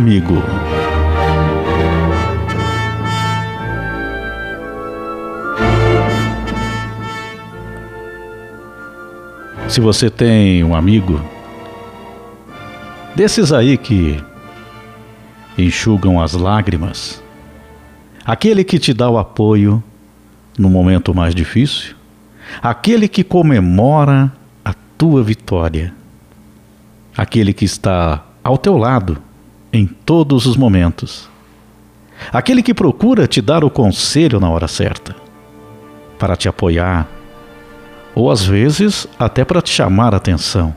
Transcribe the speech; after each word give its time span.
amigo. 0.00 0.42
Se 9.68 9.78
você 9.78 10.08
tem 10.08 10.64
um 10.64 10.74
amigo 10.74 11.20
desses 13.14 13.52
aí 13.52 13.76
que 13.76 14.18
enxugam 15.58 16.18
as 16.18 16.32
lágrimas, 16.32 17.22
aquele 18.24 18.64
que 18.64 18.78
te 18.78 18.94
dá 18.94 19.10
o 19.10 19.18
apoio 19.18 19.84
no 20.58 20.70
momento 20.70 21.14
mais 21.14 21.34
difícil, 21.34 21.94
aquele 22.62 23.06
que 23.06 23.22
comemora 23.22 24.32
a 24.64 24.72
tua 24.96 25.22
vitória, 25.22 25.92
aquele 27.14 27.52
que 27.52 27.66
está 27.66 28.24
ao 28.42 28.56
teu 28.56 28.78
lado 28.78 29.29
em 29.72 29.86
todos 29.86 30.46
os 30.46 30.56
momentos, 30.56 31.28
aquele 32.32 32.62
que 32.62 32.74
procura 32.74 33.26
te 33.26 33.40
dar 33.40 33.64
o 33.64 33.70
conselho 33.70 34.40
na 34.40 34.50
hora 34.50 34.68
certa, 34.68 35.14
para 36.18 36.36
te 36.36 36.48
apoiar, 36.48 37.08
ou 38.14 38.30
às 38.30 38.44
vezes 38.44 39.06
até 39.18 39.44
para 39.44 39.62
te 39.62 39.70
chamar 39.70 40.12
a 40.14 40.16
atenção 40.18 40.74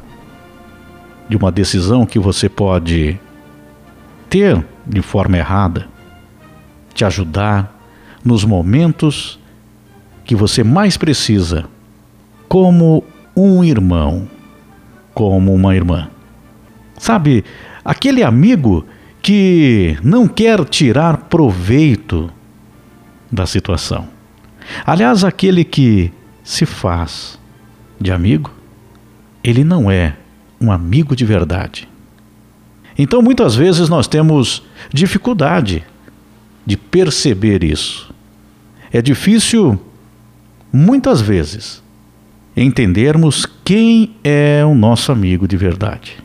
de 1.28 1.36
uma 1.36 1.52
decisão 1.52 2.06
que 2.06 2.20
você 2.20 2.48
pode 2.48 3.20
ter 4.30 4.64
de 4.86 5.02
forma 5.02 5.38
errada, 5.38 5.88
te 6.94 7.04
ajudar 7.06 7.74
nos 8.24 8.46
momentos 8.46 9.40
que 10.24 10.36
você 10.36 10.64
mais 10.64 10.96
precisa, 10.96 11.66
como 12.48 13.04
um 13.36 13.64
irmão, 13.64 14.28
como 15.14 15.54
uma 15.54 15.76
irmã. 15.76 16.10
Sabe, 16.98 17.44
aquele 17.84 18.24
amigo 18.24 18.86
que 19.22 19.98
não 20.04 20.28
quer 20.28 20.64
tirar 20.66 21.18
proveito 21.18 22.30
da 23.32 23.46
situação. 23.46 24.08
Aliás, 24.86 25.24
aquele 25.24 25.64
que 25.64 26.12
se 26.44 26.66
faz 26.66 27.40
de 28.00 28.12
amigo, 28.12 28.52
ele 29.44 29.64
não 29.64 29.90
é 29.90 30.16
um 30.60 30.72
amigo 30.72 31.16
de 31.16 31.26
verdade. 31.26 31.88
Então, 32.98 33.22
muitas 33.22 33.56
vezes 33.56 33.90
nós 33.90 34.08
temos 34.08 34.64
dificuldade 34.94 35.84
de 36.66 36.78
perceber 36.78 37.64
isso. 37.64 38.14
É 38.92 39.02
difícil, 39.02 39.82
muitas 40.72 41.20
vezes, 41.20 41.82
entendermos 42.56 43.46
quem 43.66 44.16
é 44.24 44.64
o 44.64 44.76
nosso 44.76 45.12
amigo 45.12 45.48
de 45.48 45.58
verdade. 45.58 46.23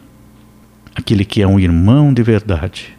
Aquele 0.98 1.24
que 1.24 1.40
é 1.40 1.46
um 1.46 1.60
irmão 1.60 2.12
de 2.12 2.24
verdade. 2.24 2.92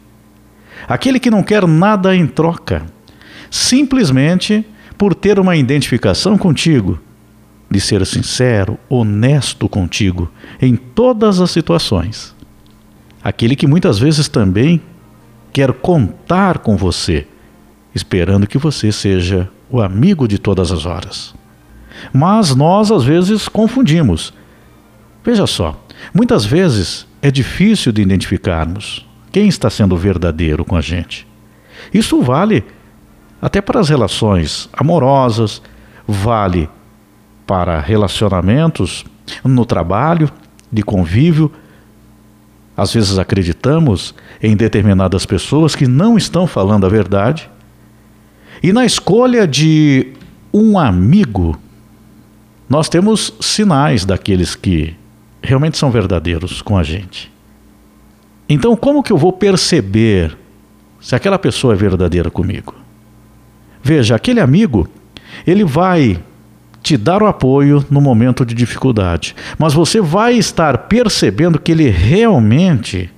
Aquele 0.88 1.20
que 1.20 1.30
não 1.30 1.42
quer 1.42 1.66
nada 1.66 2.16
em 2.16 2.26
troca, 2.26 2.86
simplesmente 3.50 4.64
por 4.96 5.14
ter 5.14 5.38
uma 5.38 5.54
identificação 5.54 6.38
contigo 6.38 6.98
de 7.70 7.78
ser 7.78 8.04
sincero, 8.06 8.78
honesto 8.88 9.68
contigo 9.68 10.32
em 10.62 10.76
todas 10.76 11.42
as 11.42 11.50
situações. 11.50 12.34
Aquele 13.22 13.54
que 13.54 13.66
muitas 13.66 13.98
vezes 13.98 14.28
também 14.28 14.80
quer 15.52 15.70
contar 15.70 16.60
com 16.60 16.78
você, 16.78 17.26
esperando 17.94 18.46
que 18.46 18.56
você 18.56 18.90
seja 18.90 19.46
o 19.68 19.78
amigo 19.78 20.26
de 20.26 20.38
todas 20.38 20.72
as 20.72 20.86
horas. 20.86 21.34
Mas 22.14 22.54
nós 22.56 22.90
às 22.90 23.04
vezes 23.04 23.46
confundimos. 23.46 24.32
Veja 25.22 25.46
só, 25.46 25.78
muitas 26.14 26.46
vezes 26.46 27.06
é 27.22 27.30
difícil 27.30 27.92
de 27.92 28.02
identificarmos 28.02 29.06
quem 29.30 29.48
está 29.48 29.70
sendo 29.70 29.96
verdadeiro 29.96 30.64
com 30.64 30.76
a 30.76 30.80
gente. 30.80 31.26
Isso 31.92 32.20
vale 32.22 32.64
até 33.40 33.60
para 33.60 33.80
as 33.80 33.88
relações 33.88 34.68
amorosas, 34.72 35.62
vale 36.06 36.68
para 37.46 37.80
relacionamentos 37.80 39.04
no 39.44 39.64
trabalho, 39.64 40.30
de 40.70 40.82
convívio. 40.82 41.50
Às 42.76 42.92
vezes 42.92 43.18
acreditamos 43.18 44.14
em 44.42 44.56
determinadas 44.56 45.26
pessoas 45.26 45.74
que 45.74 45.86
não 45.86 46.16
estão 46.16 46.46
falando 46.46 46.86
a 46.86 46.88
verdade. 46.88 47.50
E 48.62 48.72
na 48.72 48.84
escolha 48.84 49.46
de 49.46 50.12
um 50.52 50.78
amigo, 50.78 51.58
nós 52.68 52.88
temos 52.88 53.34
sinais 53.40 54.04
daqueles 54.04 54.54
que 54.54 54.96
realmente 55.42 55.78
são 55.78 55.90
verdadeiros 55.90 56.62
com 56.62 56.76
a 56.76 56.82
gente. 56.82 57.30
Então, 58.48 58.76
como 58.76 59.02
que 59.02 59.12
eu 59.12 59.16
vou 59.16 59.32
perceber 59.32 60.36
se 61.00 61.14
aquela 61.14 61.38
pessoa 61.38 61.74
é 61.74 61.76
verdadeira 61.76 62.30
comigo? 62.30 62.74
Veja, 63.82 64.16
aquele 64.16 64.40
amigo, 64.40 64.88
ele 65.46 65.64
vai 65.64 66.22
te 66.82 66.96
dar 66.96 67.22
o 67.22 67.26
apoio 67.26 67.84
no 67.90 68.00
momento 68.00 68.44
de 68.44 68.54
dificuldade. 68.54 69.34
Mas 69.58 69.72
você 69.72 70.00
vai 70.00 70.34
estar 70.34 70.76
percebendo 70.78 71.58
que 71.58 71.72
ele 71.72 71.88
realmente 71.88 73.10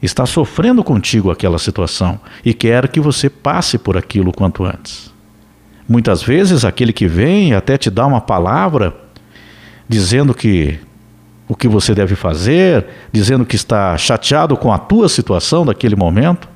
está 0.00 0.24
sofrendo 0.24 0.84
contigo 0.84 1.30
aquela 1.30 1.58
situação 1.58 2.20
e 2.44 2.54
quer 2.54 2.88
que 2.88 3.00
você 3.00 3.28
passe 3.28 3.76
por 3.76 3.96
aquilo 3.96 4.32
quanto 4.32 4.64
antes. 4.64 5.12
Muitas 5.88 6.22
vezes 6.22 6.64
aquele 6.64 6.92
que 6.92 7.06
vem 7.06 7.54
até 7.54 7.76
te 7.76 7.90
dá 7.90 8.06
uma 8.06 8.20
palavra 8.20 9.05
dizendo 9.88 10.34
que 10.34 10.78
o 11.48 11.54
que 11.54 11.68
você 11.68 11.94
deve 11.94 12.16
fazer, 12.16 12.86
dizendo 13.12 13.44
que 13.44 13.56
está 13.56 13.96
chateado 13.96 14.56
com 14.56 14.72
a 14.72 14.78
tua 14.78 15.08
situação 15.08 15.64
daquele 15.64 15.94
momento, 15.94 16.48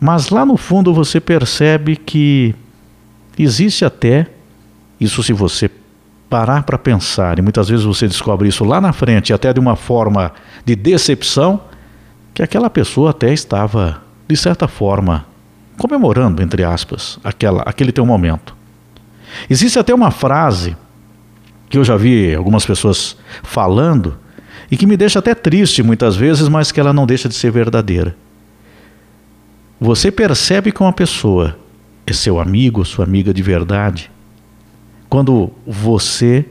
mas 0.00 0.30
lá 0.30 0.46
no 0.46 0.56
fundo 0.56 0.94
você 0.94 1.20
percebe 1.20 1.96
que 1.96 2.54
Existe 3.38 3.84
até, 3.84 4.26
isso 4.98 5.22
se 5.22 5.32
você 5.32 5.70
parar 6.28 6.62
para 6.62 6.78
pensar, 6.78 7.38
e 7.38 7.42
muitas 7.42 7.68
vezes 7.68 7.84
você 7.84 8.08
descobre 8.08 8.48
isso 8.48 8.64
lá 8.64 8.80
na 8.80 8.92
frente, 8.92 9.32
até 9.32 9.52
de 9.52 9.60
uma 9.60 9.76
forma 9.76 10.32
de 10.64 10.74
decepção, 10.74 11.60
que 12.32 12.42
aquela 12.42 12.70
pessoa 12.70 13.10
até 13.10 13.32
estava, 13.32 14.02
de 14.26 14.36
certa 14.36 14.66
forma, 14.66 15.26
comemorando, 15.76 16.42
entre 16.42 16.64
aspas, 16.64 17.18
aquela, 17.22 17.62
aquele 17.62 17.92
teu 17.92 18.06
momento. 18.06 18.56
Existe 19.50 19.78
até 19.78 19.94
uma 19.94 20.10
frase 20.10 20.76
que 21.68 21.78
eu 21.78 21.84
já 21.84 21.96
vi 21.96 22.34
algumas 22.34 22.64
pessoas 22.64 23.16
falando 23.42 24.16
e 24.70 24.76
que 24.76 24.86
me 24.86 24.96
deixa 24.96 25.18
até 25.18 25.34
triste 25.34 25.82
muitas 25.82 26.16
vezes, 26.16 26.48
mas 26.48 26.72
que 26.72 26.80
ela 26.80 26.92
não 26.92 27.06
deixa 27.06 27.28
de 27.28 27.34
ser 27.34 27.50
verdadeira. 27.50 28.16
Você 29.80 30.10
percebe 30.10 30.72
que 30.72 30.80
uma 30.80 30.92
pessoa 30.92 31.56
é 32.06 32.12
seu 32.12 32.40
amigo, 32.40 32.84
sua 32.84 33.04
amiga 33.04 33.32
de 33.34 33.42
verdade, 33.42 34.10
quando 35.08 35.50
você 35.66 36.46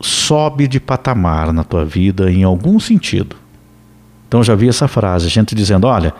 sobe 0.00 0.68
de 0.68 0.78
patamar 0.78 1.52
na 1.52 1.64
tua 1.64 1.84
vida 1.84 2.30
em 2.30 2.42
algum 2.44 2.78
sentido. 2.78 3.36
Então 4.28 4.42
já 4.42 4.54
vi 4.54 4.68
essa 4.68 4.86
frase, 4.86 5.28
gente 5.28 5.54
dizendo: 5.54 5.86
olha, 5.86 6.12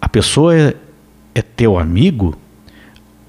a 0.00 0.08
pessoa 0.08 0.56
é, 0.56 0.74
é 1.34 1.42
teu 1.42 1.78
amigo 1.78 2.36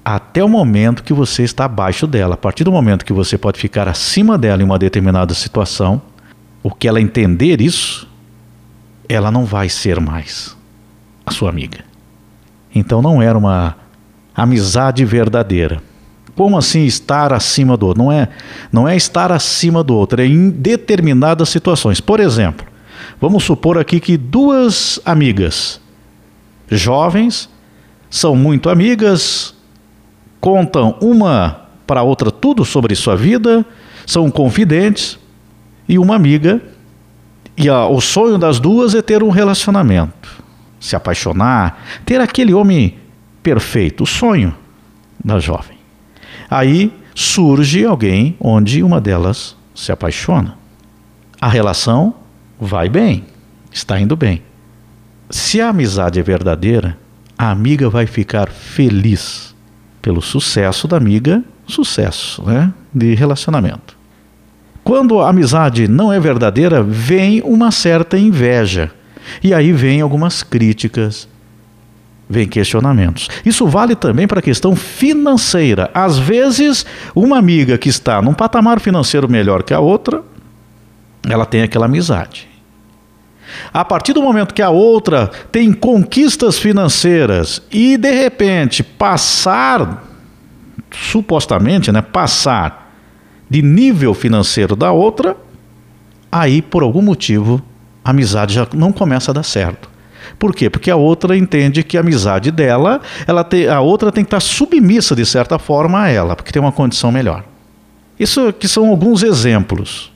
até 0.04 0.44
o 0.44 0.48
momento 0.48 1.02
que 1.02 1.14
você 1.14 1.42
está 1.42 1.64
abaixo 1.64 2.06
dela. 2.06 2.34
A 2.34 2.36
partir 2.36 2.62
do 2.64 2.70
momento 2.70 3.04
que 3.04 3.12
você 3.12 3.38
pode 3.38 3.58
ficar 3.58 3.88
acima 3.88 4.36
dela 4.36 4.60
em 4.60 4.64
uma 4.64 4.78
determinada 4.78 5.32
situação, 5.32 6.02
o 6.62 6.70
que 6.70 6.86
ela 6.86 7.00
entender 7.00 7.60
isso, 7.60 8.08
ela 9.08 9.30
não 9.30 9.44
vai 9.44 9.68
ser 9.68 10.00
mais 10.00 10.54
a 11.24 11.30
sua 11.30 11.48
amiga. 11.48 11.84
Então 12.74 13.00
não 13.00 13.22
era 13.22 13.38
uma 13.38 13.76
amizade 14.34 15.04
verdadeira. 15.04 15.82
Como 16.36 16.58
assim 16.58 16.84
estar 16.84 17.32
acima 17.32 17.76
do 17.76 17.86
outro? 17.86 18.02
Não 18.02 18.12
é, 18.12 18.28
não 18.72 18.88
é 18.88 18.96
estar 18.96 19.30
acima 19.30 19.84
do 19.84 19.94
outro, 19.94 20.20
é 20.20 20.26
em 20.26 20.50
determinadas 20.50 21.48
situações. 21.48 22.00
Por 22.00 22.18
exemplo, 22.18 22.66
vamos 23.20 23.44
supor 23.44 23.78
aqui 23.78 24.00
que 24.00 24.16
duas 24.16 25.00
amigas 25.04 25.80
jovens 26.68 27.48
são 28.10 28.34
muito 28.34 28.68
amigas, 28.68 29.53
contam 30.44 30.94
uma 31.00 31.68
para 31.86 32.00
a 32.00 32.02
outra 32.02 32.30
tudo 32.30 32.66
sobre 32.66 32.94
sua 32.94 33.16
vida, 33.16 33.64
são 34.06 34.30
confidentes, 34.30 35.18
e 35.88 35.98
uma 35.98 36.14
amiga, 36.14 36.60
e 37.56 37.66
a, 37.66 37.86
o 37.86 37.98
sonho 37.98 38.36
das 38.36 38.60
duas 38.60 38.94
é 38.94 39.00
ter 39.00 39.22
um 39.22 39.30
relacionamento, 39.30 40.44
se 40.78 40.94
apaixonar, 40.94 41.82
ter 42.04 42.20
aquele 42.20 42.52
homem 42.52 42.98
perfeito, 43.42 44.04
o 44.04 44.06
sonho 44.06 44.54
da 45.24 45.38
jovem. 45.38 45.78
Aí 46.50 46.92
surge 47.14 47.82
alguém 47.86 48.36
onde 48.38 48.82
uma 48.82 49.00
delas 49.00 49.56
se 49.74 49.92
apaixona. 49.92 50.58
A 51.40 51.48
relação 51.48 52.16
vai 52.60 52.90
bem, 52.90 53.24
está 53.72 53.98
indo 53.98 54.14
bem. 54.14 54.42
Se 55.30 55.62
a 55.62 55.70
amizade 55.70 56.20
é 56.20 56.22
verdadeira, 56.22 56.98
a 57.38 57.50
amiga 57.50 57.88
vai 57.88 58.06
ficar 58.06 58.50
feliz 58.50 59.43
pelo 60.04 60.20
sucesso 60.20 60.86
da 60.86 60.98
amiga, 60.98 61.42
sucesso 61.66 62.42
né, 62.44 62.70
de 62.94 63.14
relacionamento. 63.14 63.96
Quando 64.84 65.18
a 65.18 65.30
amizade 65.30 65.88
não 65.88 66.12
é 66.12 66.20
verdadeira, 66.20 66.82
vem 66.82 67.40
uma 67.40 67.70
certa 67.70 68.18
inveja. 68.18 68.90
E 69.42 69.54
aí 69.54 69.72
vem 69.72 70.02
algumas 70.02 70.42
críticas, 70.42 71.26
vem 72.28 72.46
questionamentos. 72.46 73.30
Isso 73.46 73.66
vale 73.66 73.96
também 73.96 74.26
para 74.26 74.40
a 74.40 74.42
questão 74.42 74.76
financeira. 74.76 75.90
Às 75.94 76.18
vezes, 76.18 76.84
uma 77.14 77.38
amiga 77.38 77.78
que 77.78 77.88
está 77.88 78.20
num 78.20 78.34
patamar 78.34 78.80
financeiro 78.80 79.26
melhor 79.26 79.62
que 79.62 79.72
a 79.72 79.80
outra, 79.80 80.22
ela 81.26 81.46
tem 81.46 81.62
aquela 81.62 81.86
amizade. 81.86 82.46
A 83.72 83.84
partir 83.84 84.12
do 84.12 84.22
momento 84.22 84.54
que 84.54 84.62
a 84.62 84.70
outra 84.70 85.30
tem 85.50 85.72
conquistas 85.72 86.58
financeiras 86.58 87.62
e 87.70 87.96
de 87.96 88.10
repente 88.10 88.82
passar, 88.82 90.04
supostamente, 90.90 91.90
né, 91.90 92.00
passar 92.02 92.92
de 93.48 93.62
nível 93.62 94.14
financeiro 94.14 94.74
da 94.74 94.92
outra, 94.92 95.36
aí 96.30 96.62
por 96.62 96.82
algum 96.82 97.02
motivo 97.02 97.62
a 98.04 98.10
amizade 98.10 98.54
já 98.54 98.66
não 98.74 98.92
começa 98.92 99.30
a 99.30 99.34
dar 99.34 99.42
certo. 99.42 99.88
Por 100.38 100.54
quê? 100.54 100.70
Porque 100.70 100.90
a 100.90 100.96
outra 100.96 101.36
entende 101.36 101.82
que 101.82 101.96
a 101.96 102.00
amizade 102.00 102.50
dela, 102.50 103.00
ela 103.26 103.44
tem, 103.44 103.68
a 103.68 103.80
outra 103.80 104.10
tem 104.10 104.24
que 104.24 104.28
estar 104.28 104.40
submissa 104.40 105.14
de 105.14 105.24
certa 105.24 105.58
forma 105.58 106.02
a 106.02 106.08
ela, 106.08 106.34
porque 106.34 106.52
tem 106.52 106.60
uma 106.60 106.72
condição 106.72 107.12
melhor. 107.12 107.44
Isso 108.18 108.52
que 108.52 108.68
são 108.68 108.88
alguns 108.88 109.22
exemplos 109.22 110.13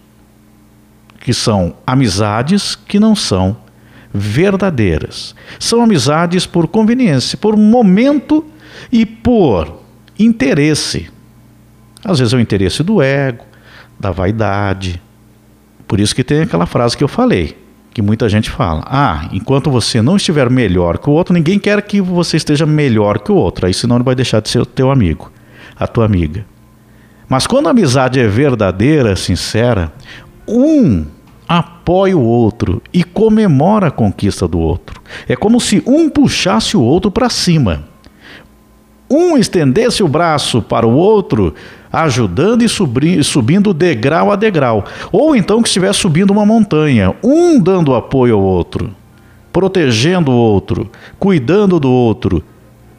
que 1.28 1.34
são 1.34 1.74
amizades 1.86 2.74
que 2.74 2.98
não 2.98 3.14
são 3.14 3.54
verdadeiras. 4.14 5.34
São 5.58 5.82
amizades 5.82 6.46
por 6.46 6.66
conveniência, 6.66 7.36
por 7.36 7.54
momento 7.54 8.46
e 8.90 9.04
por 9.04 9.82
interesse. 10.18 11.10
Às 12.02 12.18
vezes 12.18 12.32
é 12.32 12.36
o 12.38 12.40
interesse 12.40 12.82
do 12.82 13.02
ego, 13.02 13.44
da 14.00 14.10
vaidade. 14.10 15.02
Por 15.86 16.00
isso 16.00 16.14
que 16.14 16.24
tem 16.24 16.40
aquela 16.40 16.64
frase 16.64 16.96
que 16.96 17.04
eu 17.04 17.08
falei, 17.08 17.58
que 17.92 18.00
muita 18.00 18.26
gente 18.26 18.48
fala: 18.48 18.82
"Ah, 18.86 19.28
enquanto 19.30 19.70
você 19.70 20.00
não 20.00 20.16
estiver 20.16 20.48
melhor 20.48 20.96
que 20.96 21.10
o 21.10 21.12
outro, 21.12 21.34
ninguém 21.34 21.58
quer 21.58 21.82
que 21.82 22.00
você 22.00 22.38
esteja 22.38 22.64
melhor 22.64 23.18
que 23.18 23.30
o 23.30 23.34
outro, 23.34 23.66
aí 23.66 23.74
senão 23.74 23.96
ele 23.96 24.04
vai 24.04 24.14
deixar 24.14 24.40
de 24.40 24.48
ser 24.48 24.60
o 24.60 24.64
teu 24.64 24.90
amigo, 24.90 25.30
a 25.78 25.86
tua 25.86 26.06
amiga". 26.06 26.46
Mas 27.28 27.46
quando 27.46 27.66
a 27.66 27.70
amizade 27.72 28.18
é 28.18 28.26
verdadeira, 28.26 29.14
sincera, 29.14 29.92
um 30.48 31.04
apoia 31.48 32.14
o 32.14 32.22
outro 32.22 32.82
e 32.92 33.02
comemora 33.02 33.86
a 33.86 33.90
conquista 33.90 34.46
do 34.46 34.58
outro. 34.58 35.00
É 35.26 35.34
como 35.34 35.58
se 35.58 35.82
um 35.86 36.10
puxasse 36.10 36.76
o 36.76 36.82
outro 36.82 37.10
para 37.10 37.30
cima. 37.30 37.84
Um 39.10 39.38
estendesse 39.38 40.02
o 40.02 40.08
braço 40.08 40.60
para 40.60 40.86
o 40.86 40.94
outro, 40.94 41.54
ajudando 41.90 42.62
e 42.62 43.24
subindo 43.24 43.72
degrau 43.72 44.30
a 44.30 44.36
degrau. 44.36 44.84
Ou 45.10 45.34
então 45.34 45.62
que 45.62 45.68
estivesse 45.68 46.00
subindo 46.00 46.30
uma 46.30 46.44
montanha, 46.44 47.14
um 47.24 47.58
dando 47.58 47.94
apoio 47.94 48.34
ao 48.34 48.42
outro, 48.42 48.94
protegendo 49.50 50.30
o 50.30 50.36
outro, 50.36 50.90
cuidando 51.18 51.80
do 51.80 51.90
outro, 51.90 52.44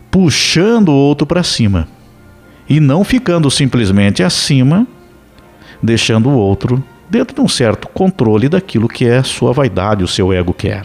puxando 0.09 0.89
o 0.89 0.95
outro 0.95 1.27
para 1.27 1.43
cima. 1.43 1.87
E 2.67 2.79
não 2.79 3.03
ficando 3.03 3.51
simplesmente 3.51 4.23
acima, 4.23 4.87
deixando 5.83 6.29
o 6.29 6.37
outro 6.37 6.83
dentro 7.09 7.35
de 7.35 7.41
um 7.41 7.47
certo 7.47 7.87
controle 7.87 8.47
daquilo 8.47 8.87
que 8.87 9.05
é 9.05 9.23
sua 9.23 9.51
vaidade, 9.51 10.03
o 10.03 10.07
seu 10.07 10.31
ego 10.31 10.53
quer. 10.53 10.83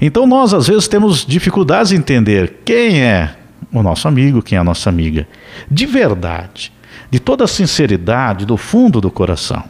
Então 0.00 0.26
nós 0.26 0.54
às 0.54 0.68
vezes 0.68 0.88
temos 0.88 1.24
dificuldades 1.26 1.92
em 1.92 1.96
entender 1.96 2.60
quem 2.64 3.02
é 3.02 3.36
o 3.72 3.82
nosso 3.82 4.06
amigo, 4.08 4.42
quem 4.42 4.56
é 4.56 4.60
a 4.60 4.64
nossa 4.64 4.88
amiga, 4.88 5.26
de 5.70 5.86
verdade, 5.86 6.72
de 7.10 7.18
toda 7.18 7.44
a 7.44 7.48
sinceridade, 7.48 8.46
do 8.46 8.56
fundo 8.56 9.00
do 9.00 9.10
coração. 9.10 9.64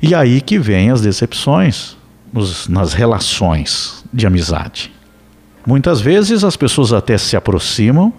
E 0.00 0.14
aí 0.14 0.40
que 0.40 0.58
vem 0.58 0.90
as 0.90 1.00
decepções 1.00 1.96
nos, 2.32 2.68
nas 2.68 2.92
relações 2.92 4.04
de 4.12 4.26
amizade. 4.26 4.92
Muitas 5.66 6.00
vezes 6.00 6.44
as 6.44 6.56
pessoas 6.56 6.92
até 6.92 7.16
se 7.16 7.36
aproximam, 7.36 8.12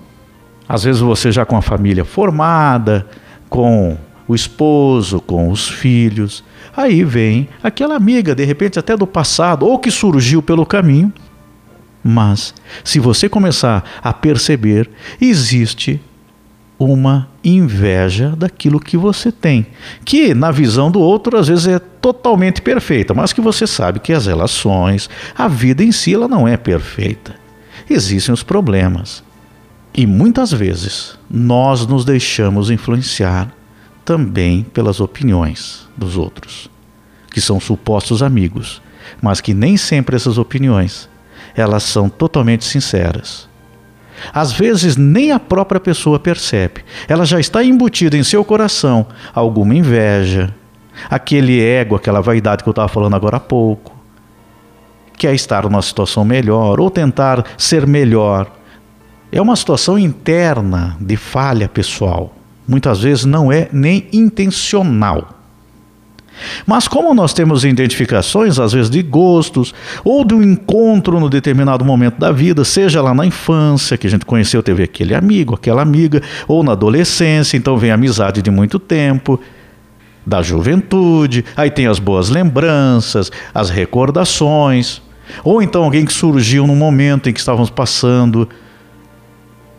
às 0.68 0.84
vezes 0.84 1.02
você 1.02 1.32
já 1.32 1.46
com 1.46 1.56
a 1.56 1.62
família 1.62 2.04
formada, 2.04 3.06
com 3.50 3.98
o 4.28 4.36
esposo, 4.36 5.20
com 5.20 5.50
os 5.50 5.68
filhos. 5.68 6.44
Aí 6.76 7.04
vem 7.04 7.48
aquela 7.64 7.96
amiga, 7.96 8.36
de 8.36 8.44
repente 8.44 8.80
até 8.80 8.96
do 8.98 9.08
passado, 9.08 9.66
ou 9.66 9.80
que 9.80 9.92
surgiu 9.92 10.42
pelo 10.42 10.66
caminho. 10.66 11.12
Mas, 12.04 12.54
se 12.84 13.00
você 13.00 13.28
começar 13.28 13.84
a 14.04 14.14
perceber, 14.14 14.90
existe 15.20 16.00
uma 16.78 17.30
inveja 17.44 18.36
daquilo 18.36 18.80
que 18.80 18.98
você 18.98 19.32
tem, 19.32 19.66
que 20.04 20.34
na 20.34 20.52
visão 20.52 20.92
do 20.92 21.00
outro 21.00 21.38
às 21.38 21.48
vezes 21.48 21.68
é 21.68 21.80
totalmente 21.80 22.62
perfeita, 22.62 23.14
mas 23.14 23.32
que 23.32 23.42
você 23.42 23.66
sabe 23.66 24.00
que 24.00 24.12
as 24.12 24.26
relações, 24.26 25.10
a 25.38 25.48
vida 25.48 25.84
em 25.84 25.92
si, 25.92 26.14
ela 26.14 26.28
não 26.28 26.48
é 26.48 26.58
perfeita. 26.58 27.36
Existem 27.90 28.34
os 28.34 28.44
problemas. 28.44 29.24
E 29.94 30.06
muitas 30.06 30.52
vezes 30.52 31.18
nós 31.30 31.88
nos 31.88 32.04
deixamos 32.04 32.70
influenciar 32.70 33.50
também 34.06 34.64
pelas 34.64 35.00
opiniões 35.00 35.90
dos 35.98 36.16
outros, 36.16 36.70
que 37.32 37.42
são 37.42 37.60
supostos 37.60 38.22
amigos, 38.22 38.82
mas 39.22 39.42
que 39.42 39.54
nem 39.54 39.76
sempre 39.76 40.16
essas 40.16 40.38
opiniões 40.38 41.10
elas 41.56 41.84
são 41.84 42.08
totalmente 42.08 42.64
sinceras. 42.64 43.50
Às 44.34 44.52
vezes 44.52 44.96
nem 44.96 45.32
a 45.32 45.40
própria 45.40 45.80
pessoa 45.80 46.20
percebe. 46.20 46.84
Ela 47.08 47.26
já 47.26 47.40
está 47.40 47.64
embutida 47.64 48.18
em 48.18 48.24
seu 48.24 48.44
coração 48.46 49.08
alguma 49.34 49.74
inveja, 49.74 50.54
aquele 51.10 51.62
ego, 51.62 51.96
aquela 51.96 52.22
vaidade 52.22 52.64
que 52.64 52.70
eu 52.70 52.72
estava 52.72 52.88
falando 52.88 53.16
agora 53.16 53.38
há 53.38 53.40
pouco, 53.42 53.96
quer 55.18 55.34
estar 55.34 55.64
numa 55.64 55.82
situação 55.82 56.26
melhor 56.26 56.80
ou 56.80 56.92
tentar 56.92 57.44
ser 57.58 57.88
melhor. 57.88 58.52
É 59.32 59.42
uma 59.42 59.56
situação 59.56 59.98
interna 59.98 60.98
de 61.00 61.18
falha 61.18 61.68
pessoal 61.68 62.35
muitas 62.68 63.02
vezes 63.02 63.26
não 63.26 63.52
é 63.52 63.70
nem 63.72 64.08
intencional. 64.12 65.36
Mas 66.66 66.88
como 66.88 67.14
nós 67.14 67.34
temos 67.34 67.64
identificações, 67.64 68.60
às 68.60 68.74
vezes 68.74 68.90
de 68.90 69.02
gostos, 69.02 69.74
ou 70.04 70.26
de 70.26 70.34
um 70.34 70.44
encontro 70.44 71.20
no 71.20 71.30
determinado 71.30 71.86
momento 71.86 72.20
da 72.20 72.32
vida, 72.32 72.64
seja 72.66 73.02
lá 73.02 73.14
na 73.14 73.26
infância, 73.26 73.98
que 73.98 74.08
a 74.08 74.10
gente 74.10 74.26
conheceu, 74.26 74.62
teve 74.62 74.84
aquele 74.84 75.16
amigo, 75.16 75.56
aquela 75.56 75.82
amiga, 75.82 76.22
ou 76.48 76.64
na 76.64 76.74
adolescência, 76.74 77.56
então 77.56 77.78
vem 77.78 77.92
amizade 77.92 78.42
de 78.42 78.52
muito 78.52 78.80
tempo, 78.80 79.40
da 80.26 80.42
juventude, 80.42 81.46
aí 81.56 81.70
tem 81.70 81.88
as 81.88 82.00
boas 82.00 82.30
lembranças, 82.30 83.32
as 83.54 83.70
recordações, 83.70 85.02
ou 85.44 85.62
então 85.62 85.84
alguém 85.84 86.04
que 86.04 86.14
surgiu 86.14 86.66
num 86.66 86.76
momento 86.76 87.30
em 87.30 87.34
que 87.34 87.40
estávamos 87.40 87.70
passando 87.70 88.50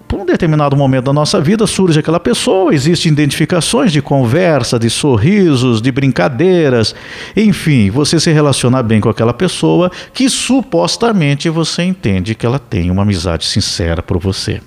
por 0.09 0.21
um 0.21 0.25
determinado 0.25 0.77
momento 0.77 1.07
da 1.07 1.13
nossa 1.13 1.41
vida 1.41 1.67
surge 1.67 1.99
aquela 1.99 2.21
pessoa, 2.21 2.73
existem 2.73 3.11
identificações 3.11 3.91
de 3.91 4.01
conversa, 4.01 4.79
de 4.79 4.89
sorrisos, 4.89 5.83
de 5.83 5.91
brincadeiras, 5.91 6.95
enfim, 7.37 7.91
você 7.91 8.21
se 8.21 8.31
relaciona 8.31 8.83
bem 8.83 9.01
com 9.01 9.09
aquela 9.09 9.35
pessoa 9.35 9.91
que 10.13 10.29
supostamente 10.31 11.49
você 11.49 11.83
entende 11.83 12.35
que 12.35 12.47
ela 12.47 12.59
tem 12.59 12.91
uma 12.91 13.03
amizade 13.03 13.45
sincera 13.45 14.03
por 14.03 14.19
você. 14.19 14.61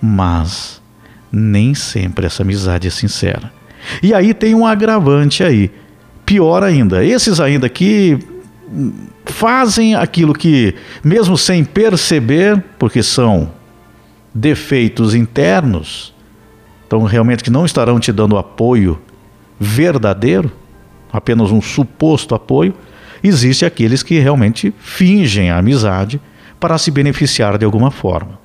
Mas 0.00 0.80
nem 1.32 1.74
sempre 1.74 2.26
essa 2.26 2.42
amizade 2.42 2.86
é 2.86 2.90
sincera. 2.90 3.52
E 4.02 4.12
aí 4.12 4.34
tem 4.34 4.54
um 4.54 4.66
agravante 4.66 5.42
aí. 5.42 5.70
Pior 6.26 6.62
ainda, 6.62 7.02
esses 7.02 7.40
ainda 7.40 7.68
que 7.68 8.18
fazem 9.24 9.94
aquilo 9.94 10.34
que, 10.34 10.74
mesmo 11.02 11.38
sem 11.38 11.64
perceber, 11.64 12.62
porque 12.78 13.02
são 13.02 13.50
defeitos 14.34 15.14
internos, 15.14 16.14
então 16.86 17.02
realmente 17.02 17.42
que 17.42 17.50
não 17.50 17.64
estarão 17.64 17.98
te 17.98 18.12
dando 18.12 18.36
apoio 18.36 19.00
verdadeiro, 19.58 20.50
apenas 21.12 21.50
um 21.50 21.60
suposto 21.60 22.34
apoio, 22.34 22.74
existe 23.22 23.64
aqueles 23.64 24.02
que 24.02 24.18
realmente 24.18 24.72
fingem 24.78 25.50
a 25.50 25.58
amizade 25.58 26.20
para 26.60 26.78
se 26.78 26.90
beneficiar 26.90 27.58
de 27.58 27.64
alguma 27.64 27.90
forma. 27.90 28.38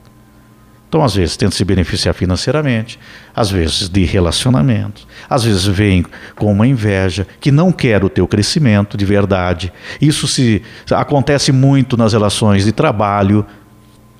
Então, 0.94 1.04
às 1.04 1.16
vezes, 1.16 1.36
tenta 1.36 1.56
se 1.56 1.66
beneficiar 1.66 2.13
financeiramente, 2.13 3.00
às 3.36 3.50
vezes 3.50 3.90
de 3.90 4.04
relacionamentos, 4.04 5.08
às 5.28 5.44
vezes 5.44 5.66
vem 5.66 6.06
com 6.36 6.52
uma 6.52 6.68
inveja 6.68 7.25
que 7.42 7.52
não 7.52 7.72
quer 7.72 8.04
o 8.04 8.10
teu 8.10 8.28
crescimento 8.28 8.96
de 8.96 9.04
verdade. 9.04 9.74
Isso 10.00 10.28
se 10.28 10.62
acontece 10.92 11.52
muito 11.52 11.98
nas 11.98 12.13
relações 12.13 12.63
de 12.63 12.72
trabalho, 12.72 13.44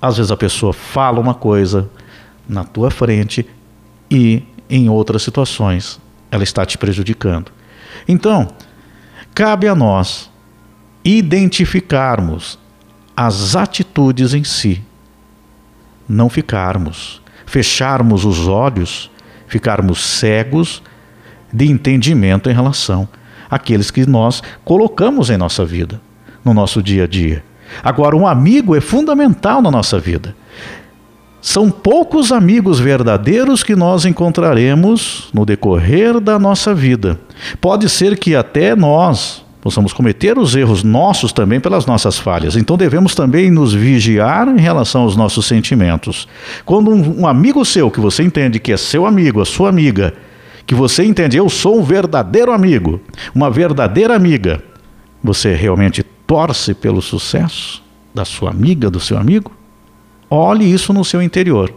às 0.04 0.18
vezes 0.18 0.34
a 0.34 0.36
pessoa 0.36 0.74
fala 0.74 1.18
uma 1.18 1.34
coisa 1.34 1.90
na 2.46 2.66
tua 2.66 2.92
frente 2.92 3.48
e 4.12 4.44
em 4.70 4.90
outras 4.90 5.24
situações 5.24 5.98
ela 6.30 6.44
está 6.44 6.66
te 6.66 6.78
prejudicando. 6.78 7.50
Então, 8.06 8.50
cabe 9.34 9.66
a 9.66 9.74
nós 9.74 10.30
identificarmos 11.06 12.60
as 13.16 13.56
atitudes 13.56 14.34
em 14.34 14.44
si, 14.44 14.84
não 16.06 16.30
ficarmos, 16.30 17.22
fecharmos 17.46 18.26
os 18.26 18.46
olhos, 18.46 19.10
ficarmos 19.48 20.04
cegos 20.04 20.84
de 21.52 21.72
entendimento 21.72 22.50
em 22.50 22.54
relação 22.54 23.08
àqueles 23.50 23.90
que 23.90 24.06
nós 24.06 24.44
colocamos 24.66 25.30
em 25.30 25.38
nossa 25.38 25.64
vida. 25.64 26.02
no 26.44 26.54
nosso 26.54 26.84
dia 26.84 27.06
a 27.06 27.08
dia. 27.08 27.42
Agora, 27.82 28.16
um 28.16 28.28
amigo 28.28 28.76
é 28.76 28.82
fundamental 28.82 29.62
na 29.62 29.72
nossa 29.72 30.00
vida. 30.00 30.36
São 31.42 31.70
poucos 31.70 32.32
amigos 32.32 32.80
verdadeiros 32.80 33.64
que 33.64 33.76
nós 33.76 34.06
encontraremos 34.06 35.30
no 35.34 35.46
decorrer 35.46 36.20
da 36.22 36.40
nossa 36.40 36.74
vida. 36.74 37.20
Pode 37.60 37.90
ser 37.90 38.18
que 38.18 38.34
até 38.34 38.76
nós 38.76 39.44
possamos 39.64 39.94
cometer 39.94 40.38
os 40.38 40.56
erros 40.56 40.84
nossos 40.84 41.32
também 41.32 41.60
pelas 41.60 41.86
nossas 41.86 42.18
falhas. 42.18 42.56
Então 42.56 42.78
devemos 42.78 43.16
também 43.16 43.50
nos 43.50 43.74
vigiar 43.74 44.48
em 44.48 44.60
relação 44.60 45.04
aos 45.04 45.16
nossos 45.16 45.46
sentimentos. 45.46 46.28
Quando 46.66 46.92
um, 46.92 47.22
um 47.22 47.28
amigo 47.28 47.64
seu, 47.64 47.90
que 47.90 48.00
você 48.00 48.24
entende 48.24 48.60
que 48.60 48.74
é 48.74 48.78
seu 48.78 49.06
amigo, 49.06 49.42
a 49.42 49.46
sua 49.46 49.68
amiga, 49.68 50.14
que 50.66 50.76
você 50.76 51.04
entende, 51.04 51.38
eu 51.38 51.50
sou 51.50 51.80
um 51.80 51.84
verdadeiro 51.84 52.52
amigo, 52.52 53.02
uma 53.34 53.50
verdadeira 53.50 54.16
amiga, 54.16 54.62
você 55.24 55.54
realmente 55.54 56.06
torce 56.26 56.74
pelo 56.74 57.02
sucesso 57.02 57.84
da 58.14 58.26
sua 58.26 58.50
amiga, 58.50 58.90
do 58.90 59.00
seu 59.00 59.18
amigo? 59.18 59.52
Olhe 60.30 60.72
isso 60.72 60.94
no 60.94 61.04
seu 61.04 61.22
interior. 61.22 61.74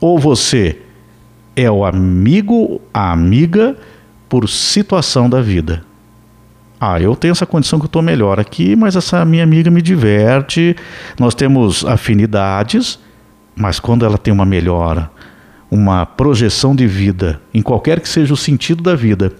Ou 0.00 0.18
você 0.18 0.80
é 1.54 1.70
o 1.70 1.84
amigo, 1.84 2.80
a 2.92 3.12
amiga, 3.12 3.76
por 4.28 4.48
situação 4.48 5.28
da 5.28 5.40
vida. 5.40 5.84
Ah, 6.80 7.00
eu 7.00 7.16
tenho 7.16 7.32
essa 7.32 7.46
condição 7.46 7.78
que 7.78 7.86
eu 7.86 7.88
estou 7.88 8.02
melhor 8.02 8.38
aqui, 8.38 8.76
mas 8.76 8.94
essa 8.94 9.24
minha 9.24 9.42
amiga 9.42 9.68
me 9.68 9.82
diverte, 9.82 10.76
nós 11.18 11.34
temos 11.34 11.84
afinidades, 11.84 13.00
mas 13.56 13.80
quando 13.80 14.04
ela 14.04 14.16
tem 14.16 14.32
uma 14.32 14.44
melhora, 14.44 15.10
uma 15.68 16.06
projeção 16.06 16.76
de 16.76 16.86
vida, 16.86 17.40
em 17.52 17.60
qualquer 17.60 17.98
que 17.98 18.08
seja 18.08 18.32
o 18.32 18.36
sentido 18.36 18.80
da 18.80 18.94
vida, 18.94 19.32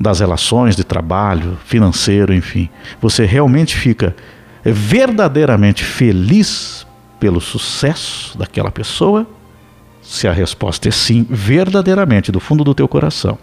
das 0.00 0.20
relações 0.20 0.74
de 0.74 0.82
trabalho, 0.82 1.58
financeiro, 1.66 2.32
enfim, 2.32 2.70
você 3.00 3.26
realmente 3.26 3.76
fica 3.76 4.16
verdadeiramente 4.64 5.84
feliz 5.84 6.86
pelo 7.18 7.40
sucesso 7.40 8.36
daquela 8.38 8.70
pessoa? 8.70 9.26
Se 10.00 10.26
a 10.26 10.32
resposta 10.32 10.88
é 10.88 10.90
sim, 10.90 11.26
verdadeiramente, 11.28 12.32
do 12.32 12.40
fundo 12.40 12.64
do 12.64 12.74
teu 12.74 12.88
coração. 12.88 13.38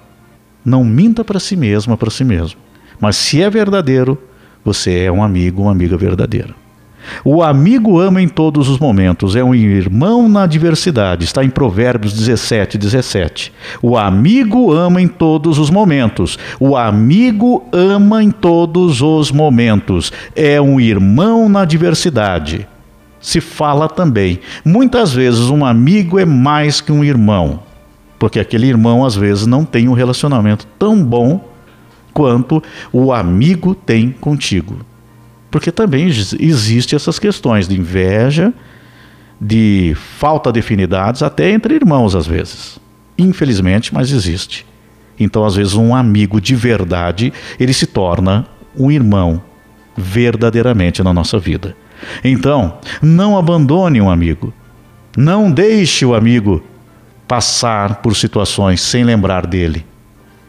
Não 0.65 0.83
minta 0.83 1.23
para 1.23 1.39
si 1.39 1.55
mesma, 1.55 1.95
para 1.95 2.09
si 2.09 2.23
mesmo. 2.23 2.59
Mas 2.99 3.15
se 3.15 3.41
é 3.41 3.49
verdadeiro, 3.49 4.17
você 4.65 5.03
é 5.03 5.11
um 5.11 5.23
amigo, 5.23 5.61
uma 5.61 5.71
amiga 5.71 5.95
verdadeira. 5.95 6.55
O 7.23 7.43
amigo 7.43 7.99
ama 7.99 8.21
em 8.21 8.27
todos 8.27 8.69
os 8.69 8.79
momentos, 8.79 9.35
é 9.35 9.43
um 9.43 9.53
irmão 9.53 10.27
na 10.27 10.43
adversidade. 10.43 11.25
Está 11.25 11.43
em 11.43 11.49
Provérbios 11.49 12.13
17, 12.13 12.77
17. 12.77 13.53
O 13.81 13.97
amigo 13.97 14.71
ama 14.71 15.01
em 15.01 15.07
todos 15.07 15.59
os 15.59 15.69
momentos. 15.69 16.37
O 16.59 16.75
amigo 16.75 17.67
ama 17.71 18.23
em 18.23 18.31
todos 18.31 19.01
os 19.01 19.31
momentos. 19.31 20.11
É 20.35 20.61
um 20.61 20.79
irmão 20.79 21.49
na 21.49 21.61
adversidade 21.61 22.67
se 23.19 23.41
fala 23.41 23.89
também. 23.89 24.39
Muitas 24.63 25.11
vezes 25.11 25.49
um 25.49 25.65
amigo 25.65 26.17
é 26.19 26.25
mais 26.25 26.79
que 26.79 26.91
um 26.91 27.03
irmão, 27.03 27.59
porque 28.17 28.39
aquele 28.39 28.67
irmão 28.67 29.05
às 29.05 29.15
vezes 29.15 29.45
não 29.45 29.65
tem 29.65 29.89
um 29.89 29.93
relacionamento 29.93 30.65
tão 30.79 31.03
bom 31.03 31.43
quanto 32.13 32.63
o 32.91 33.13
amigo 33.13 33.75
tem 33.75 34.11
contigo. 34.11 34.79
Porque 35.49 35.71
também 35.71 36.07
existe 36.07 36.95
essas 36.95 37.19
questões 37.19 37.67
de 37.67 37.79
inveja, 37.79 38.53
de 39.39 39.95
falta 40.17 40.51
de 40.51 40.59
afinidades, 40.59 41.21
até 41.21 41.51
entre 41.51 41.75
irmãos 41.75 42.15
às 42.15 42.27
vezes. 42.27 42.79
Infelizmente, 43.17 43.93
mas 43.93 44.11
existe. 44.11 44.65
Então, 45.19 45.43
às 45.45 45.55
vezes, 45.55 45.73
um 45.73 45.95
amigo 45.95 46.39
de 46.39 46.55
verdade, 46.55 47.33
ele 47.59 47.73
se 47.73 47.87
torna 47.87 48.45
um 48.77 48.91
irmão 48.91 49.41
verdadeiramente 49.95 51.01
na 51.01 51.11
nossa 51.11 51.39
vida. 51.39 51.75
Então, 52.23 52.77
não 53.01 53.37
abandone 53.37 53.99
um 53.99 54.09
amigo. 54.09 54.53
Não 55.17 55.51
deixe 55.51 56.05
o 56.05 56.13
amigo 56.13 56.63
passar 57.27 57.95
por 57.95 58.15
situações 58.15 58.79
sem 58.81 59.03
lembrar 59.03 59.47
dele. 59.47 59.83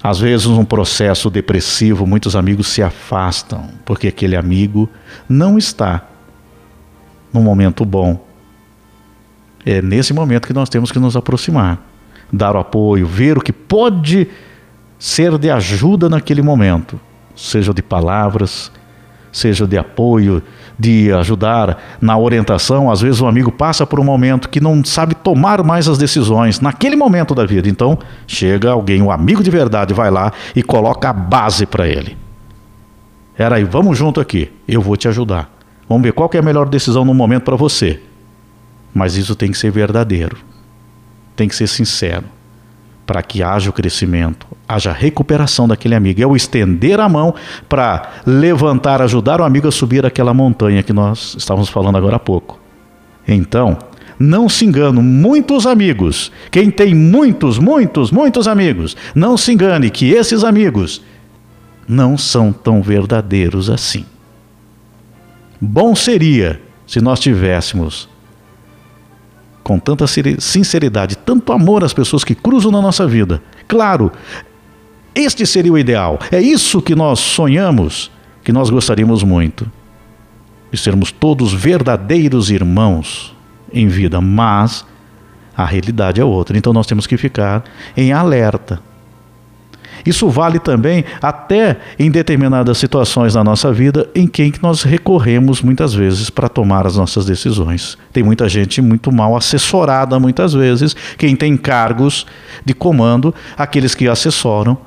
Às 0.08 0.20
vezes, 0.20 0.46
um 0.46 0.64
processo 0.64 1.28
depressivo, 1.28 2.06
muitos 2.06 2.34
amigos 2.34 2.68
se 2.68 2.82
afastam 2.82 3.68
porque 3.84 4.08
aquele 4.08 4.36
amigo 4.36 4.88
não 5.28 5.58
está 5.58 6.02
no 7.30 7.42
momento 7.42 7.84
bom. 7.84 8.26
É 9.66 9.82
nesse 9.82 10.14
momento 10.14 10.46
que 10.46 10.54
nós 10.54 10.70
temos 10.70 10.90
que 10.90 10.98
nos 10.98 11.14
aproximar, 11.14 11.86
dar 12.32 12.56
o 12.56 12.58
apoio, 12.58 13.06
ver 13.06 13.36
o 13.36 13.42
que 13.42 13.52
pode 13.52 14.26
ser 14.98 15.36
de 15.36 15.50
ajuda 15.50 16.08
naquele 16.08 16.40
momento, 16.40 16.98
seja 17.36 17.74
de 17.74 17.82
palavras, 17.82 18.72
seja 19.30 19.66
de 19.66 19.76
apoio, 19.76 20.42
de 20.78 21.12
ajudar 21.12 21.98
na 22.00 22.16
orientação. 22.16 22.90
Às 22.90 23.00
vezes 23.00 23.20
o 23.20 23.26
amigo 23.26 23.50
passa 23.50 23.86
por 23.86 23.98
um 23.98 24.04
momento 24.04 24.48
que 24.48 24.60
não 24.60 24.84
sabe 24.84 25.14
tomar 25.14 25.62
mais 25.62 25.88
as 25.88 25.98
decisões 25.98 26.60
naquele 26.60 26.94
momento 26.94 27.34
da 27.34 27.44
vida. 27.44 27.68
Então 27.68 27.98
chega 28.26 28.70
alguém, 28.70 29.02
um 29.02 29.10
amigo 29.10 29.42
de 29.42 29.50
verdade, 29.50 29.92
vai 29.92 30.10
lá 30.10 30.32
e 30.54 30.62
coloca 30.62 31.10
a 31.10 31.12
base 31.12 31.66
para 31.66 31.88
ele. 31.88 32.16
Era 33.36 33.56
aí, 33.56 33.64
vamos 33.64 33.98
junto 33.98 34.20
aqui, 34.20 34.50
eu 34.66 34.80
vou 34.80 34.96
te 34.96 35.08
ajudar. 35.08 35.50
Vamos 35.88 36.02
ver 36.02 36.12
qual 36.12 36.30
é 36.32 36.38
a 36.38 36.42
melhor 36.42 36.68
decisão 36.68 37.04
no 37.04 37.14
momento 37.14 37.44
para 37.44 37.56
você. 37.56 38.00
Mas 38.94 39.16
isso 39.16 39.34
tem 39.34 39.50
que 39.50 39.58
ser 39.58 39.70
verdadeiro, 39.70 40.36
tem 41.36 41.48
que 41.48 41.54
ser 41.54 41.66
sincero 41.66 42.37
para 43.08 43.22
que 43.22 43.42
haja 43.42 43.70
o 43.70 43.72
crescimento, 43.72 44.46
haja 44.68 44.92
recuperação 44.92 45.66
daquele 45.66 45.94
amigo. 45.94 46.22
É 46.22 46.26
o 46.26 46.36
estender 46.36 47.00
a 47.00 47.08
mão 47.08 47.34
para 47.66 48.20
levantar, 48.26 49.00
ajudar 49.00 49.40
o 49.40 49.44
amigo 49.44 49.66
a 49.66 49.72
subir 49.72 50.04
aquela 50.04 50.34
montanha 50.34 50.82
que 50.82 50.92
nós 50.92 51.34
estávamos 51.38 51.70
falando 51.70 51.96
agora 51.96 52.16
há 52.16 52.18
pouco. 52.18 52.60
Então, 53.26 53.78
não 54.18 54.46
se 54.46 54.66
engane, 54.66 55.00
muitos 55.00 55.66
amigos, 55.66 56.30
quem 56.50 56.70
tem 56.70 56.94
muitos, 56.94 57.58
muitos, 57.58 58.10
muitos 58.10 58.46
amigos, 58.46 58.94
não 59.14 59.38
se 59.38 59.52
engane 59.52 59.88
que 59.88 60.10
esses 60.10 60.44
amigos 60.44 61.00
não 61.88 62.18
são 62.18 62.52
tão 62.52 62.82
verdadeiros 62.82 63.70
assim. 63.70 64.04
Bom 65.58 65.96
seria 65.96 66.60
se 66.86 67.00
nós 67.00 67.20
tivéssemos 67.20 68.06
com 69.68 69.78
tanta 69.78 70.06
sinceridade, 70.06 71.14
tanto 71.14 71.52
amor 71.52 71.84
às 71.84 71.92
pessoas 71.92 72.24
que 72.24 72.34
cruzam 72.34 72.72
na 72.72 72.80
nossa 72.80 73.06
vida. 73.06 73.42
Claro, 73.68 74.10
este 75.14 75.44
seria 75.44 75.70
o 75.70 75.76
ideal. 75.76 76.18
É 76.32 76.40
isso 76.40 76.80
que 76.80 76.94
nós 76.94 77.18
sonhamos, 77.20 78.10
que 78.42 78.50
nós 78.50 78.70
gostaríamos 78.70 79.22
muito. 79.22 79.70
De 80.72 80.78
sermos 80.78 81.12
todos 81.12 81.52
verdadeiros 81.52 82.50
irmãos 82.50 83.36
em 83.70 83.88
vida, 83.88 84.22
mas 84.22 84.86
a 85.54 85.66
realidade 85.66 86.18
é 86.18 86.24
outra. 86.24 86.56
Então 86.56 86.72
nós 86.72 86.86
temos 86.86 87.06
que 87.06 87.18
ficar 87.18 87.62
em 87.94 88.10
alerta 88.10 88.80
isso 90.04 90.28
vale 90.28 90.58
também 90.58 91.04
até 91.20 91.78
em 91.98 92.10
determinadas 92.10 92.78
situações 92.78 93.34
na 93.34 93.44
nossa 93.44 93.72
vida 93.72 94.08
em 94.14 94.26
que 94.26 94.52
nós 94.62 94.82
recorremos 94.82 95.62
muitas 95.62 95.94
vezes 95.94 96.30
para 96.30 96.48
tomar 96.48 96.86
as 96.86 96.96
nossas 96.96 97.26
decisões. 97.26 97.98
Tem 98.12 98.22
muita 98.22 98.48
gente 98.48 98.80
muito 98.80 99.10
mal 99.12 99.36
assessorada 99.36 100.18
muitas 100.18 100.52
vezes, 100.52 100.94
quem 101.16 101.34
tem 101.36 101.56
cargos 101.56 102.26
de 102.64 102.74
comando, 102.74 103.34
aqueles 103.56 103.94
que 103.94 104.08
assessoram 104.08 104.78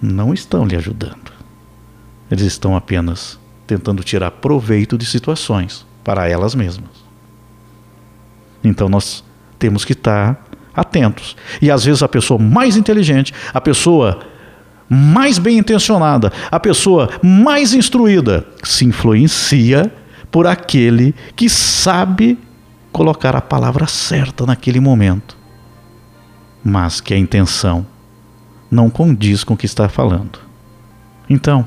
não 0.00 0.34
estão 0.34 0.66
lhe 0.66 0.76
ajudando. 0.76 1.32
Eles 2.30 2.44
estão 2.44 2.76
apenas 2.76 3.38
tentando 3.66 4.02
tirar 4.02 4.30
proveito 4.30 4.98
de 4.98 5.06
situações 5.06 5.86
para 6.02 6.28
elas 6.28 6.54
mesmas. 6.54 7.04
Então 8.62 8.88
nós 8.88 9.24
temos 9.58 9.84
que 9.84 9.92
estar 9.92 10.44
atentos. 10.74 11.36
E 11.60 11.70
às 11.70 11.84
vezes 11.84 12.02
a 12.02 12.08
pessoa 12.08 12.38
mais 12.38 12.76
inteligente, 12.76 13.32
a 13.52 13.60
pessoa 13.60 14.20
mais 14.88 15.38
bem 15.38 15.58
intencionada, 15.58 16.32
a 16.50 16.60
pessoa 16.60 17.08
mais 17.22 17.72
instruída 17.72 18.46
se 18.62 18.84
influencia 18.84 19.92
por 20.30 20.46
aquele 20.46 21.14
que 21.34 21.48
sabe 21.48 22.38
colocar 22.92 23.34
a 23.34 23.40
palavra 23.40 23.86
certa 23.86 24.46
naquele 24.46 24.80
momento, 24.80 25.36
mas 26.62 27.00
que 27.00 27.14
a 27.14 27.18
intenção 27.18 27.86
não 28.70 28.90
condiz 28.90 29.42
com 29.42 29.54
o 29.54 29.56
que 29.56 29.66
está 29.66 29.88
falando. 29.88 30.38
Então, 31.28 31.66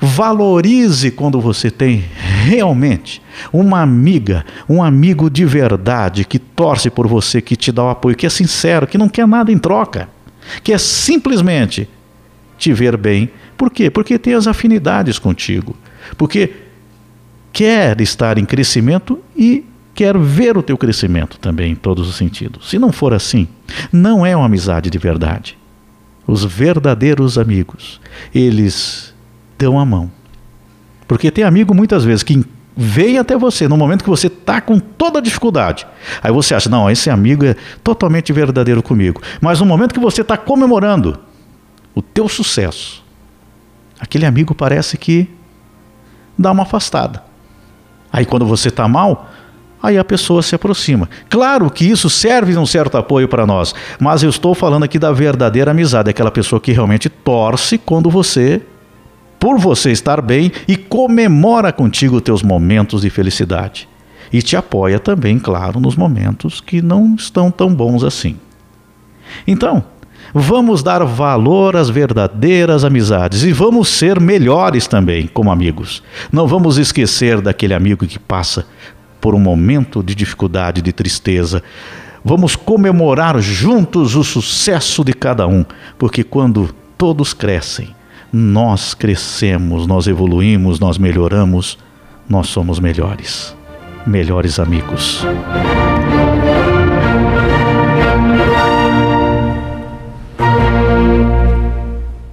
Valorize 0.00 1.10
quando 1.10 1.40
você 1.40 1.70
tem 1.70 2.04
realmente 2.44 3.20
uma 3.52 3.82
amiga, 3.82 4.44
um 4.68 4.82
amigo 4.82 5.28
de 5.28 5.44
verdade 5.44 6.24
que 6.24 6.38
torce 6.38 6.88
por 6.88 7.06
você, 7.06 7.40
que 7.40 7.56
te 7.56 7.72
dá 7.72 7.84
o 7.84 7.88
apoio, 7.90 8.16
que 8.16 8.26
é 8.26 8.30
sincero, 8.30 8.86
que 8.86 8.96
não 8.96 9.08
quer 9.08 9.26
nada 9.26 9.50
em 9.50 9.58
troca, 9.58 10.08
que 10.62 10.72
é 10.72 10.78
simplesmente 10.78 11.88
te 12.56 12.72
ver 12.72 12.96
bem. 12.96 13.30
Por 13.56 13.70
quê? 13.70 13.90
Porque 13.90 14.18
tem 14.18 14.34
as 14.34 14.46
afinidades 14.46 15.18
contigo. 15.18 15.76
Porque 16.16 16.52
quer 17.52 18.00
estar 18.00 18.38
em 18.38 18.44
crescimento 18.44 19.18
e 19.36 19.64
quer 19.94 20.16
ver 20.16 20.56
o 20.56 20.62
teu 20.62 20.78
crescimento 20.78 21.38
também 21.38 21.72
em 21.72 21.74
todos 21.74 22.08
os 22.08 22.16
sentidos. 22.16 22.70
Se 22.70 22.78
não 22.78 22.92
for 22.92 23.12
assim, 23.12 23.48
não 23.92 24.24
é 24.24 24.36
uma 24.36 24.46
amizade 24.46 24.90
de 24.90 24.98
verdade. 24.98 25.58
Os 26.26 26.44
verdadeiros 26.44 27.36
amigos, 27.36 28.00
eles 28.32 29.12
dão 29.58 29.78
a 29.78 29.84
mão 29.84 30.10
Porque 31.06 31.30
tem 31.30 31.44
amigo 31.44 31.74
muitas 31.74 32.04
vezes 32.04 32.22
que 32.22 32.44
vem 32.80 33.18
até 33.18 33.36
você 33.36 33.66
no 33.66 33.76
momento 33.76 34.04
que 34.04 34.10
você 34.10 34.28
está 34.28 34.60
com 34.60 34.78
toda 34.78 35.18
a 35.18 35.22
dificuldade. 35.22 35.84
Aí 36.22 36.30
você 36.30 36.54
acha, 36.54 36.70
não, 36.70 36.88
esse 36.88 37.10
amigo 37.10 37.44
é 37.44 37.56
totalmente 37.82 38.32
verdadeiro 38.32 38.80
comigo. 38.84 39.20
Mas 39.40 39.58
no 39.58 39.66
momento 39.66 39.92
que 39.92 39.98
você 39.98 40.20
está 40.20 40.36
comemorando 40.36 41.18
o 41.92 42.00
teu 42.00 42.28
sucesso, 42.28 43.04
aquele 43.98 44.24
amigo 44.24 44.54
parece 44.54 44.96
que 44.96 45.28
dá 46.38 46.52
uma 46.52 46.62
afastada. 46.62 47.20
Aí 48.12 48.24
quando 48.24 48.46
você 48.46 48.68
está 48.68 48.86
mal, 48.86 49.28
aí 49.82 49.98
a 49.98 50.04
pessoa 50.04 50.40
se 50.40 50.54
aproxima. 50.54 51.08
Claro 51.28 51.68
que 51.72 51.84
isso 51.84 52.08
serve 52.08 52.52
de 52.52 52.58
um 52.58 52.66
certo 52.66 52.96
apoio 52.96 53.26
para 53.26 53.44
nós, 53.44 53.74
mas 53.98 54.22
eu 54.22 54.30
estou 54.30 54.54
falando 54.54 54.84
aqui 54.84 55.00
da 55.00 55.10
verdadeira 55.10 55.72
amizade, 55.72 56.10
aquela 56.10 56.30
pessoa 56.30 56.60
que 56.60 56.70
realmente 56.70 57.08
torce 57.08 57.76
quando 57.76 58.08
você 58.08 58.62
por 59.38 59.58
você 59.58 59.90
estar 59.90 60.20
bem 60.20 60.50
e 60.66 60.76
comemora 60.76 61.72
contigo 61.72 62.20
teus 62.20 62.42
momentos 62.42 63.02
de 63.02 63.10
felicidade. 63.10 63.88
E 64.32 64.42
te 64.42 64.56
apoia 64.56 64.98
também, 64.98 65.38
claro, 65.38 65.80
nos 65.80 65.96
momentos 65.96 66.60
que 66.60 66.82
não 66.82 67.14
estão 67.14 67.50
tão 67.50 67.74
bons 67.74 68.04
assim. 68.04 68.36
Então, 69.46 69.84
vamos 70.34 70.82
dar 70.82 71.04
valor 71.04 71.76
às 71.76 71.88
verdadeiras 71.88 72.84
amizades 72.84 73.42
e 73.42 73.52
vamos 73.52 73.88
ser 73.88 74.20
melhores 74.20 74.86
também 74.86 75.26
como 75.26 75.50
amigos. 75.50 76.02
Não 76.30 76.46
vamos 76.46 76.76
esquecer 76.76 77.40
daquele 77.40 77.74
amigo 77.74 78.06
que 78.06 78.18
passa 78.18 78.66
por 79.20 79.34
um 79.34 79.40
momento 79.40 80.02
de 80.02 80.14
dificuldade, 80.14 80.82
de 80.82 80.92
tristeza. 80.92 81.62
Vamos 82.24 82.54
comemorar 82.54 83.40
juntos 83.40 84.14
o 84.14 84.22
sucesso 84.22 85.04
de 85.04 85.14
cada 85.14 85.46
um, 85.46 85.64
porque 85.98 86.22
quando 86.22 86.74
todos 86.96 87.32
crescem, 87.32 87.94
nós 88.32 88.94
crescemos, 88.94 89.86
nós 89.86 90.06
evoluímos, 90.06 90.78
nós 90.78 90.98
melhoramos, 90.98 91.78
nós 92.28 92.48
somos 92.48 92.78
melhores, 92.78 93.56
melhores 94.06 94.58
amigos. 94.58 95.24